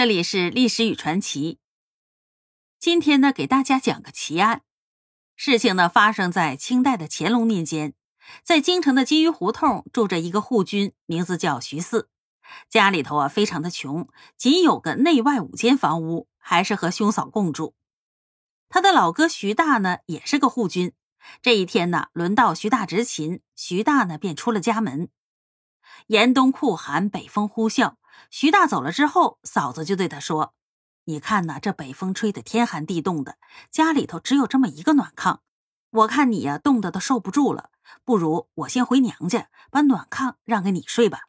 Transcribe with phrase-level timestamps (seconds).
[0.00, 1.58] 这里是历史与传奇。
[2.78, 4.62] 今天呢，给大家讲个奇案。
[5.36, 7.92] 事情呢，发生在清代的乾隆年间，
[8.42, 12.08] 在京城的金鱼胡同住着一个户军，名字叫徐四。
[12.70, 14.08] 家里头啊，非常的穷，
[14.38, 17.74] 仅有个内外五间房屋，还是和兄嫂共住。
[18.70, 20.94] 他的老哥徐大呢，也是个护军。
[21.42, 25.10] 这一天呢，轮到徐大执勤，徐大呢便出了家门。
[26.06, 27.96] 严冬酷寒，北风呼啸。
[28.28, 30.54] 徐大走了之后，嫂子就对他说
[31.06, 33.38] ：“你看呐，这北风吹得天寒地冻的，
[33.70, 35.38] 家里头只有这么一个暖炕，
[35.90, 37.70] 我看你呀，冻得都受不住了，
[38.04, 41.20] 不如我先回娘家，把暖炕让给你睡吧。”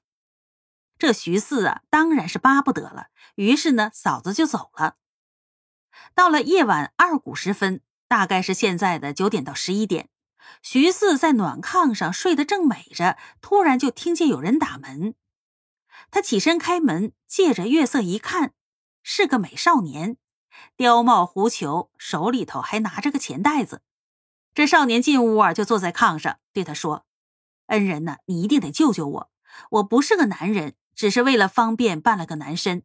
[0.99, 3.07] 这徐四啊，当然是巴不得了。
[3.35, 4.97] 于是呢，嫂子就走了。
[6.13, 10.09] 到了夜晚二鼓时分，大概是现在的九点到十一点，
[10.61, 15.15] 徐四在暖炕上睡得正美着，突然就听见有人打门。
[16.11, 18.53] 他起身开门，借着月色一看，
[19.01, 20.17] 是个美少年，
[20.77, 23.81] 貂帽狐裘，手里头还拿着个钱袋子。
[24.53, 27.05] 这少年进屋啊，就坐在炕上，对他说
[27.67, 29.31] ：“恩人呐，你一定得救救我。
[29.69, 32.83] 我不是个男人，只是为了方便扮了个男身。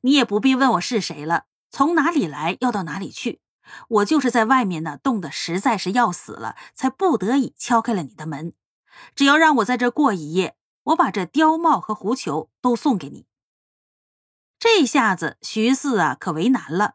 [0.00, 3.40] 你也不必问我是谁了，从哪里来，要到哪里去。
[3.88, 8.54] 我就是在外面呢，冻得实在是要死了，才不得已敲开了你的门。
[9.14, 10.56] 只要让我在这过一夜。”
[10.86, 13.26] 我把这貂帽和狐裘都送给你。
[14.58, 16.94] 这下子徐四啊可为难了。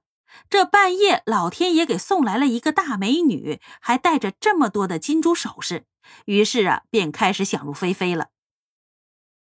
[0.49, 5.85] 这半夜老天爷给送来了一个大美女，还带着这么多的金珠首饰，
[6.25, 8.29] 于是啊便开始想入非非了。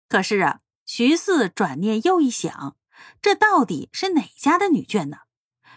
[0.09, 2.77] 可是啊，徐四转念又一想，
[3.21, 5.19] 这到底是哪家的女眷呢？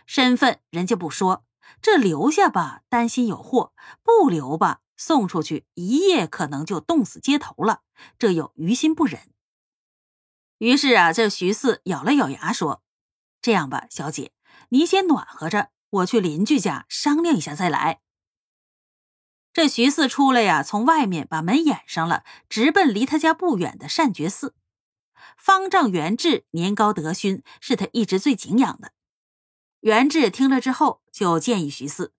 [0.06, 1.46] 身份人家不说，
[1.82, 4.81] 这留下吧担心有祸，不留吧。
[5.02, 7.82] 送出去一夜，可能就冻死街头了，
[8.20, 9.32] 这又于心不忍。
[10.60, 12.84] 于是啊，这徐四咬了咬牙说
[13.42, 14.32] ：“这样吧，小姐，
[14.70, 18.02] 你先暖和着，我去邻居家商量一下再来。”
[19.52, 24.54] 这徐四出来呀，从外面把门掩上了，直奔离他家不远的善觉寺。
[25.36, 28.94] 方丈元志年高德勋，是他一直最敬仰的。
[29.80, 32.14] 元志听了之后，就建议徐四：“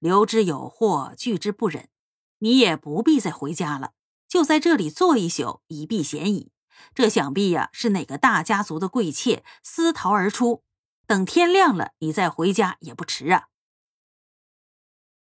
[0.00, 1.88] 留之有祸，拒之不忍。”
[2.38, 3.92] 你也不必再回家了，
[4.28, 6.50] 就在这里坐一宿，以避嫌疑。
[6.94, 10.62] 这想必呀是哪个大家族的贵妾私逃而出，
[11.06, 13.48] 等天亮了，你再回家也不迟啊。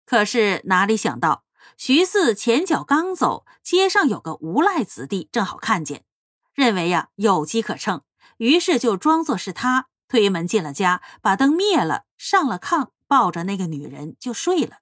[0.06, 1.44] 可是哪里想到，
[1.76, 6.06] 徐四前脚刚走，街上有个无赖子弟正好看见，
[6.54, 8.04] 认为呀有机可乘，
[8.38, 14.78] 于是就装作是他，推门进了家，把灯灭了，上了炕，抱着那个女人就睡了。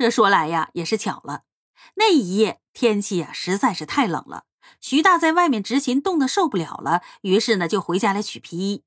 [0.00, 1.42] 这说来呀，也是巧了。
[1.96, 4.44] 那一夜天气呀，实在是太冷了。
[4.80, 8.82] 徐大在外面执勤，冻得受不了了，于是呢，就回家来取皮衣。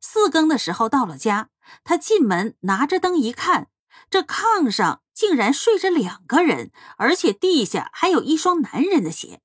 [0.00, 1.50] 四更的时候到了家，
[1.84, 3.68] 他进门拿着灯一看，
[4.08, 9.42] 这炕上竟然睡着两个人，而且地下还有一双男人的鞋。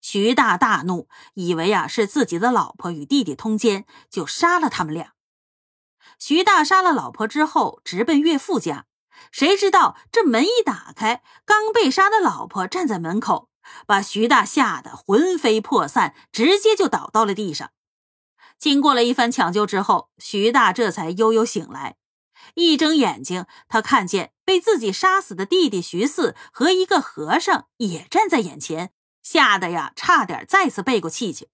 [0.00, 5.12] 徐大大怒，以为啊是自己的老婆与弟弟通奸，就杀了他们俩。
[6.18, 8.86] 徐大杀了老婆之后，直奔岳父家。
[9.32, 13.48] 谁知道这门一打开，刚被杀的老婆站在门口，
[13.86, 17.70] 把徐大吓得魂飞魄散，直接就倒到了地上。
[18.58, 21.96] 经过了一番抢救之后，徐大这才悠悠醒来。
[22.54, 28.92] 一睁眼睛，他看见被自己杀死的弟弟徐四和一个和尚也站在眼前，
[29.22, 31.48] 吓得呀，差点再次背过气去。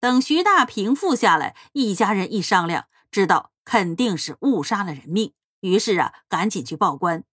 [0.00, 5.34] 等徐大平复下来，一家人一商量，知道肯定是误杀了人命。
[5.60, 7.24] 于是啊，赶紧去报官。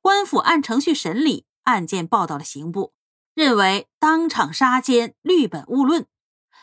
[0.00, 2.92] 官府按程序审理，案件报到了刑部，
[3.34, 6.06] 认为当场杀奸，律本勿论。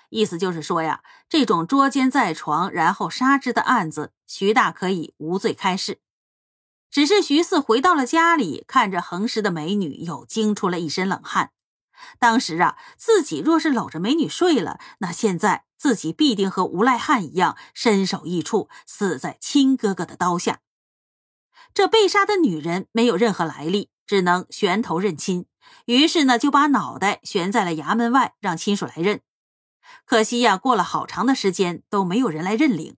[0.09, 6.00] 意思就是说呀，这种捉奸在床然后杀之的案子，徐大可以无罪开释。
[6.90, 11.52] 只是徐四回到了家里，看着横尸的美女，又惊出了一身冷汗。
[12.19, 20.59] 当时啊，自己若是搂着美女睡了，那现在自己必定和无赖汉一样，身首异处，死在亲哥哥的刀下。
[21.76, 25.46] 这被杀的女人没有任何来历，只能悬头认亲。
[25.88, 29.20] 于是呢，就把脑袋悬在了衙门外，让亲属来认。
[30.06, 32.96] 可惜呀，过了好长的时间都没有人来认领。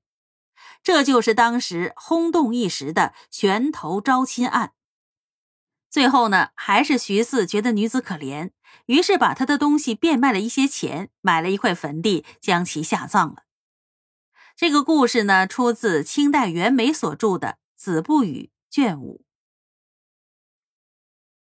[0.84, 4.74] 这就是当时轰动一时的悬头招亲案。
[5.90, 8.52] 最后呢，还是徐四觉得女子可怜，
[8.86, 13.44] 于是把她的东西变卖了一些钱，买了一块坟地，将其下葬了。
[14.56, 18.52] 这个故事呢，出自清代袁枚所著的《子不语》。
[18.78, 19.27] 卷五。